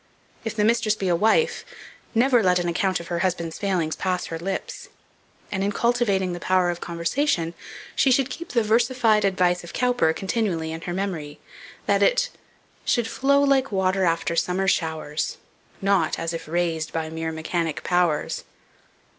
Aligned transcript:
If 0.43 0.55
the 0.55 0.63
mistress 0.63 0.95
be 0.95 1.09
a 1.09 1.15
wife, 1.15 1.63
never 2.15 2.41
let 2.41 2.57
an 2.57 2.67
account 2.67 2.99
of 2.99 3.09
her 3.09 3.19
husband's 3.19 3.59
failings 3.59 3.95
pass 3.95 4.25
her 4.25 4.39
lips; 4.39 4.87
and 5.51 5.63
in 5.63 5.71
cultivating 5.71 6.33
the 6.33 6.39
power 6.39 6.71
of 6.71 6.81
conversation, 6.81 7.53
she 7.95 8.09
should 8.09 8.31
keep 8.31 8.49
the 8.49 8.63
versified 8.63 9.23
advice 9.23 9.63
of 9.63 9.73
Cowper 9.73 10.11
continually 10.11 10.71
in 10.71 10.81
her 10.81 10.91
memory, 10.93 11.39
that 11.85 12.01
it 12.01 12.31
"Should 12.83 13.07
flow 13.07 13.43
like 13.43 13.71
water 13.71 14.03
after 14.03 14.35
summer 14.35 14.67
showers, 14.67 15.37
Not 15.83 16.17
as 16.17 16.33
if 16.33 16.47
raised 16.47 16.91
by 16.91 17.11
mere 17.11 17.31
mechanic 17.31 17.83
powers." 17.83 18.43